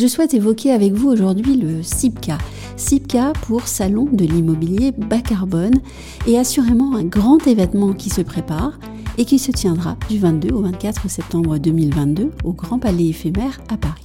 je 0.00 0.06
souhaite 0.06 0.32
évoquer 0.32 0.72
avec 0.72 0.94
vous 0.94 1.10
aujourd'hui 1.10 1.56
le 1.56 1.82
SIPCA. 1.82 2.38
SIPCA 2.78 3.34
pour 3.42 3.68
Salon 3.68 4.08
de 4.10 4.24
l'immobilier 4.24 4.92
bas 4.92 5.20
carbone 5.20 5.78
et 6.26 6.38
assurément 6.38 6.96
un 6.96 7.04
grand 7.04 7.46
événement 7.46 7.92
qui 7.92 8.08
se 8.08 8.22
prépare 8.22 8.78
et 9.18 9.26
qui 9.26 9.38
se 9.38 9.52
tiendra 9.52 9.98
du 10.08 10.18
22 10.18 10.54
au 10.54 10.62
24 10.62 11.10
septembre 11.10 11.58
2022 11.58 12.30
au 12.44 12.52
Grand 12.54 12.78
Palais 12.78 13.08
éphémère 13.08 13.60
à 13.68 13.76
Paris. 13.76 14.04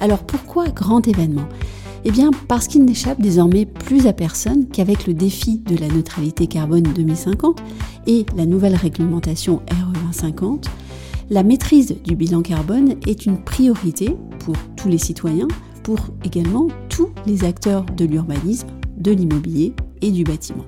Alors 0.00 0.18
pourquoi 0.18 0.68
grand 0.68 1.08
événement? 1.08 1.48
Eh 2.04 2.10
bien, 2.10 2.30
parce 2.46 2.66
qu'il 2.66 2.84
n'échappe 2.84 3.22
désormais 3.22 3.64
plus 3.64 4.06
à 4.06 4.12
personne 4.12 4.66
qu'avec 4.66 5.06
le 5.06 5.14
défi 5.14 5.60
de 5.60 5.78
la 5.78 5.88
neutralité 5.88 6.46
carbone 6.46 6.82
2050 6.82 7.62
et 8.06 8.26
la 8.36 8.44
nouvelle 8.44 8.74
réglementation 8.74 9.62
RE 9.70 9.92
2050, 9.94 10.68
la 11.32 11.42
maîtrise 11.42 11.96
du 12.04 12.14
bilan 12.14 12.42
carbone 12.42 12.96
est 13.06 13.24
une 13.24 13.42
priorité 13.42 14.14
pour 14.40 14.54
tous 14.76 14.90
les 14.90 14.98
citoyens, 14.98 15.48
pour 15.82 15.98
également 16.24 16.68
tous 16.90 17.08
les 17.24 17.44
acteurs 17.44 17.86
de 17.86 18.04
l'urbanisme, 18.04 18.68
de 18.98 19.12
l'immobilier 19.12 19.72
et 20.02 20.10
du 20.10 20.24
bâtiment. 20.24 20.66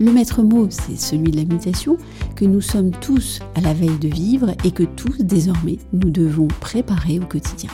Le 0.00 0.10
maître 0.10 0.42
mot, 0.42 0.66
c'est 0.68 0.98
celui 0.98 1.30
de 1.30 1.36
la 1.36 1.44
mutation 1.44 1.96
que 2.34 2.44
nous 2.44 2.60
sommes 2.60 2.90
tous 2.90 3.38
à 3.54 3.60
la 3.60 3.72
veille 3.72 3.98
de 4.00 4.08
vivre 4.08 4.50
et 4.64 4.72
que 4.72 4.82
tous, 4.82 5.18
désormais, 5.20 5.78
nous 5.92 6.10
devons 6.10 6.48
préparer 6.48 7.20
au 7.20 7.26
quotidien. 7.26 7.70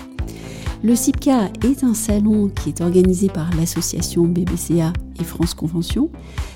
Le 0.82 0.95
CIPCA 0.95 1.51
est 1.65 1.84
un 1.84 1.95
salon 1.95 2.48
qui 2.48 2.68
est 2.68 2.82
organisé 2.82 3.29
par 3.29 3.48
l'association 3.57 4.24
BBCA 4.24 4.93
et 5.18 5.24
France 5.24 5.55
Convention. 5.55 6.10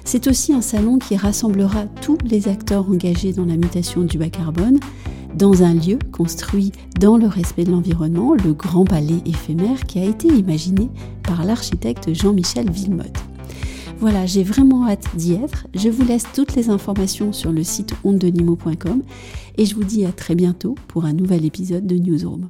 C'est 0.05 0.27
aussi 0.27 0.53
un 0.53 0.61
salon 0.61 0.99
qui 0.99 1.17
rassemblera 1.17 1.87
tous 2.03 2.19
les 2.23 2.49
acteurs 2.49 2.91
engagés 2.91 3.33
dans 3.33 3.47
la 3.47 3.57
mutation 3.57 4.03
du 4.03 4.19
bas 4.19 4.29
carbone 4.29 4.79
dans 5.37 5.63
un 5.63 5.75
lieu 5.75 5.99
construit 6.13 6.73
dans 7.01 7.17
le 7.17 7.27
respect 7.27 7.65
de 7.65 7.71
l'environnement, 7.71 8.35
le 8.35 8.53
Grand 8.53 8.85
Palais 8.85 9.21
éphémère 9.27 9.85
qui 9.85 9.99
a 9.99 10.05
été 10.05 10.29
imaginé 10.29 10.89
par 11.23 11.45
l'architecte 11.45 12.13
Jean-Michel 12.13 12.71
Villemotte. 12.71 13.19
Voilà, 13.99 14.27
j'ai 14.27 14.43
vraiment 14.43 14.87
hâte 14.89 15.07
d'y 15.17 15.35
être. 15.35 15.67
Je 15.75 15.89
vous 15.89 16.05
laisse 16.05 16.27
toutes 16.35 16.57
les 16.57 16.69
informations 16.69 17.33
sur 17.33 17.53
le 17.53 17.63
site 17.65 17.95
ondenimo.com 18.05 19.03
et 19.57 19.65
je 19.65 19.75
vous 19.75 19.85
dis 19.85 20.05
à 20.05 20.13
très 20.13 20.35
bientôt 20.35 20.75
pour 20.89 21.05
un 21.05 21.13
nouvel 21.13 21.45
épisode 21.45 21.87
de 21.87 21.97
Newsroom. 21.97 22.49